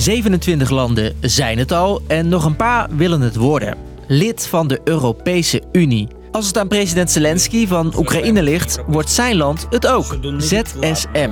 [0.00, 3.76] 27 landen zijn het al en nog een paar willen het worden.
[4.06, 6.08] Lid van de Europese Unie.
[6.30, 10.18] Als het aan president Zelensky van Oekraïne ligt, wordt zijn land het ook.
[10.38, 11.30] ZSM.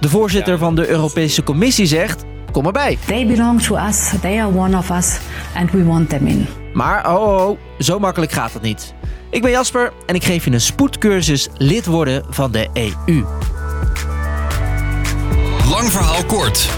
[0.00, 2.98] De voorzitter van de Europese Commissie zegt: kom erbij.
[3.06, 5.18] They belong to us, they are one of us
[5.54, 6.46] and we want them in.
[6.72, 8.94] Maar oh, oh, oh zo makkelijk gaat het niet.
[9.30, 13.24] Ik ben Jasper en ik geef je een spoedcursus lid worden van de EU.
[15.82, 16.68] Lang verhaal kort.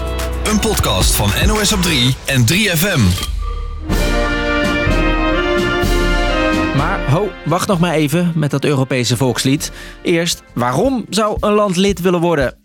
[0.43, 2.99] Een podcast van NOS op 3 en 3FM.
[6.75, 9.71] Maar ho, wacht nog maar even met dat Europese volkslied.
[10.03, 12.55] Eerst, waarom zou een land lid willen worden?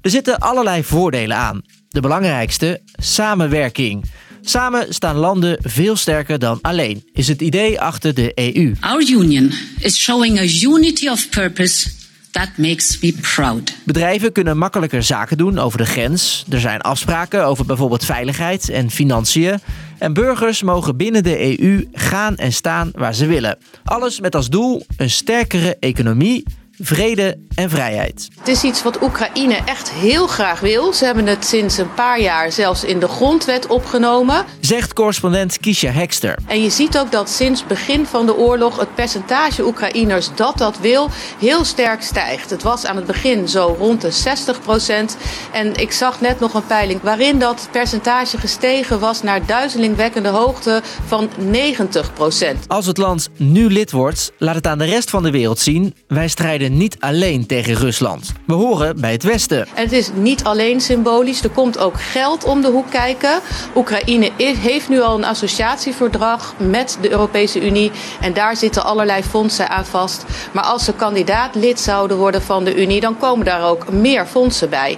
[0.00, 1.62] Er zitten allerlei voordelen aan.
[1.88, 4.04] De belangrijkste, samenwerking.
[4.40, 8.74] Samen staan landen veel sterker dan alleen, is het idee achter de EU.
[8.80, 11.97] Our union is showing a unity of purpose
[12.38, 13.76] that makes me proud.
[13.84, 16.44] Bedrijven kunnen makkelijker zaken doen over de grens.
[16.50, 19.58] Er zijn afspraken over bijvoorbeeld veiligheid en financiën.
[19.98, 23.58] En burgers mogen binnen de EU gaan en staan waar ze willen.
[23.84, 26.44] Alles met als doel een sterkere economie,
[26.78, 28.28] vrede en vrijheid.
[28.38, 30.92] Het is iets wat Oekraïne echt heel graag wil.
[30.92, 34.44] Ze hebben het sinds een paar jaar zelfs in de grondwet opgenomen.
[34.60, 36.38] Zegt correspondent Kisha Hekster.
[36.46, 40.78] En je ziet ook dat sinds begin van de oorlog het percentage Oekraïners dat dat
[40.78, 42.50] wil heel sterk stijgt.
[42.50, 45.16] Het was aan het begin zo rond de 60 procent.
[45.52, 50.82] En ik zag net nog een peiling waarin dat percentage gestegen was naar duizelingwekkende hoogte
[51.06, 52.68] van 90 procent.
[52.68, 55.94] Als het land nu lid wordt, laat het aan de rest van de wereld zien:
[56.06, 58.32] wij strijden niet alleen tegen Rusland.
[58.44, 59.66] We horen bij het Westen.
[59.74, 63.40] En het is niet alleen symbolisch, er komt ook geld om de hoek kijken.
[63.74, 69.68] Oekraïne heeft nu al een associatieverdrag met de Europese Unie en daar zitten allerlei fondsen
[69.68, 70.24] aan vast.
[70.52, 74.26] Maar als ze kandidaat lid zouden worden van de Unie, dan komen daar ook meer
[74.26, 74.96] fondsen bij.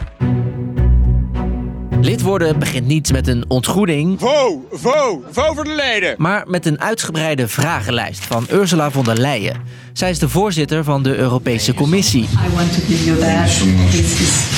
[2.01, 6.15] Lid worden begint niet met een ontgoeding, Vo, vo, vo voor de leden.
[6.19, 9.57] maar met een uitgebreide vragenlijst van Ursula von der Leyen.
[9.93, 12.23] Zij is de voorzitter van de Europese Commissie.
[12.23, 13.47] I want to give you that.
[13.91, 14.49] This is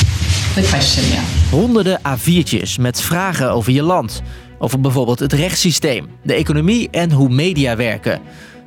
[0.54, 1.22] the question, yeah.
[1.50, 4.22] Honderden A4'tjes met vragen over je land.
[4.58, 8.20] Over bijvoorbeeld het rechtssysteem, de economie en hoe media werken.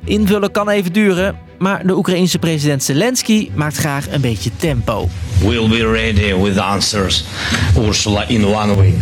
[0.04, 5.08] Invullen kan even duren, maar de Oekraïense president Zelensky maakt graag een beetje tempo.
[5.40, 7.24] We'll be ready with answers,
[7.78, 8.98] Ursula, in one week.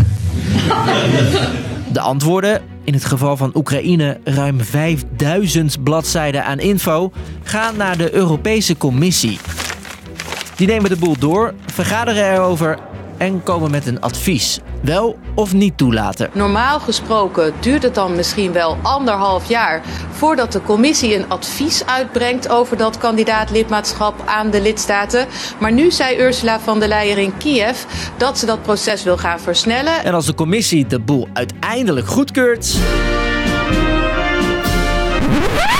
[1.92, 7.12] De antwoorden, in het geval van Oekraïne ruim 5000 bladzijden aan info,
[7.42, 9.38] gaan naar de Europese Commissie.
[10.56, 12.78] Die nemen de boel door, vergaderen erover
[13.16, 14.60] en komen met een advies.
[14.82, 16.30] Wel of niet toelaten.
[16.32, 22.48] Normaal gesproken duurt het dan misschien wel anderhalf jaar voordat de commissie een advies uitbrengt
[22.48, 25.26] over dat kandidaat-lidmaatschap aan de lidstaten.
[25.58, 27.78] Maar nu zei Ursula von der Leyen in Kiev
[28.16, 30.04] dat ze dat proces wil gaan versnellen.
[30.04, 32.76] En als de commissie de boel uiteindelijk goedkeurt.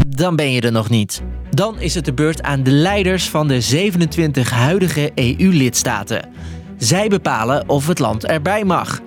[0.08, 1.22] dan ben je er nog niet.
[1.50, 6.28] Dan is het de beurt aan de leiders van de 27 huidige EU-lidstaten.
[6.76, 9.00] Zij bepalen of het land erbij mag.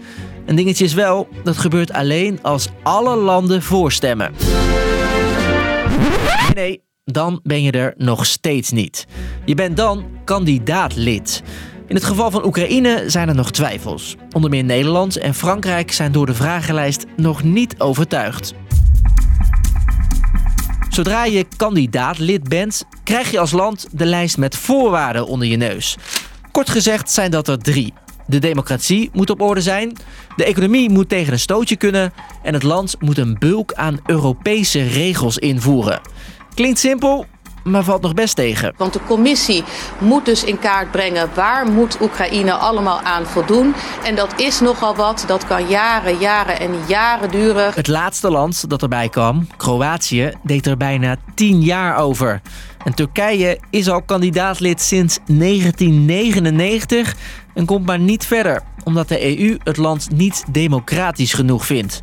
[0.46, 4.32] Een dingetje is wel, dat gebeurt alleen als alle landen voorstemmen.
[6.56, 9.06] Nee, dan ben je er nog steeds niet.
[9.46, 11.44] Je bent dan kandidaat-lid.
[11.88, 14.16] In het geval van Oekraïne zijn er nog twijfels.
[14.32, 18.54] Onder meer Nederland en Frankrijk zijn door de vragenlijst nog niet overtuigd.
[20.90, 25.98] Zodra je kandidaat-lid bent, krijg je als land de lijst met voorwaarden onder je neus.
[26.58, 27.94] Kort gezegd zijn dat er drie.
[28.26, 29.98] De democratie moet op orde zijn,
[30.36, 32.14] de economie moet tegen een stootje kunnen
[32.44, 36.02] en het land moet een bulk aan Europese regels invoeren.
[36.54, 37.26] Klinkt simpel,
[37.64, 38.74] maar valt nog best tegen.
[38.78, 39.64] Want de commissie
[40.00, 43.74] moet dus in kaart brengen waar moet Oekraïne allemaal aan voldoen.
[44.04, 45.24] En dat is nogal wat.
[45.28, 47.72] Dat kan jaren, jaren en jaren duren.
[47.74, 52.42] Het laatste land dat erbij kwam, Kroatië, deed er bijna 10 jaar over.
[52.88, 57.16] En Turkije is al kandidaatlid sinds 1999
[57.54, 62.02] en komt maar niet verder, omdat de EU het land niet democratisch genoeg vindt.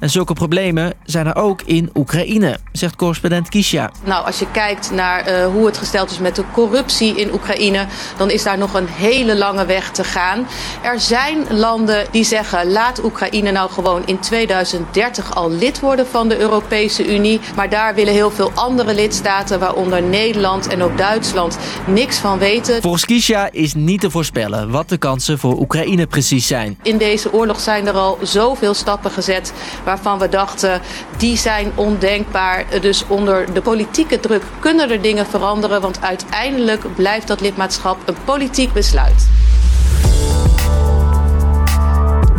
[0.00, 3.90] En zulke problemen zijn er ook in Oekraïne, zegt correspondent Kisha.
[4.04, 7.86] Nou, als je kijkt naar eh, hoe het gesteld is met de corruptie in Oekraïne,
[8.16, 10.46] dan is daar nog een hele lange weg te gaan.
[10.82, 16.28] Er zijn landen die zeggen: laat Oekraïne nou gewoon in 2030 al lid worden van
[16.28, 17.40] de Europese Unie.
[17.56, 22.82] Maar daar willen heel veel andere lidstaten, waaronder Nederland en ook Duitsland, niks van weten.
[22.82, 26.78] Volgens Kisha is niet te voorspellen wat de kansen voor Oekraïne precies zijn.
[26.82, 29.52] In deze oorlog zijn er al zoveel stappen gezet
[29.90, 30.80] waarvan we dachten
[31.16, 32.64] die zijn ondenkbaar.
[32.80, 38.16] Dus onder de politieke druk kunnen er dingen veranderen, want uiteindelijk blijft dat lidmaatschap een
[38.24, 39.28] politiek besluit.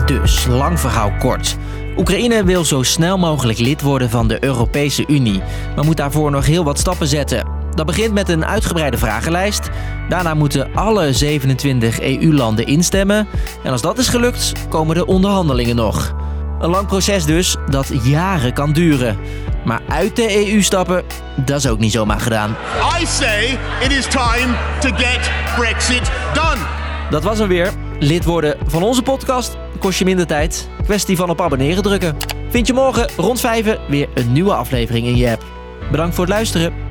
[0.05, 1.57] Dus, lang verhaal kort.
[1.97, 5.41] Oekraïne wil zo snel mogelijk lid worden van de Europese Unie,
[5.75, 7.47] maar moet daarvoor nog heel wat stappen zetten.
[7.75, 9.69] Dat begint met een uitgebreide vragenlijst.
[10.09, 13.27] Daarna moeten alle 27 EU-landen instemmen.
[13.63, 16.13] En als dat is gelukt, komen de onderhandelingen nog.
[16.61, 19.17] Een lang proces dus, dat jaren kan duren.
[19.65, 21.03] Maar uit de EU stappen,
[21.35, 22.55] dat is ook niet zomaar gedaan.
[23.01, 26.61] I say it is time to get Brexit done.
[27.09, 27.71] Dat was hem weer.
[27.99, 30.69] Lid worden van onze podcast kost je minder tijd.
[30.83, 32.17] Kwestie van op abonneren drukken.
[32.49, 35.43] Vind je morgen rond 5 weer een nieuwe aflevering in je app.
[35.91, 36.90] Bedankt voor het luisteren.